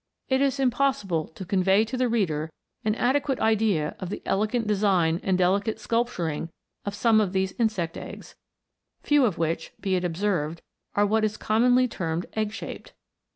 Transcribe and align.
It 0.29 0.41
is 0.41 0.59
impossible 0.59 1.27
to 1.27 1.45
convey 1.45 1.85
to 1.85 1.95
the 1.95 2.09
reader 2.09 2.51
an 2.83 2.95
adequate 2.95 3.39
idea 3.39 3.95
of 3.99 4.09
the 4.09 4.23
elegant 4.25 4.65
design 4.65 5.19
and 5.21 5.37
delicate 5.37 5.79
sculpturing 5.79 6.49
of 6.85 6.95
some 6.95 7.21
of 7.21 7.33
these 7.33 7.51
insect 7.59 7.95
eggs; 7.97 8.33
few 9.03 9.27
of 9.27 9.37
which, 9.37 9.73
be 9.79 9.93
it 9.95 10.03
observed, 10.03 10.63
are 10.95 11.05
what 11.05 11.23
is 11.23 11.37
commonly 11.37 11.87
termed 11.87 12.25
egg 12.33 12.51
shaped. 12.51 12.93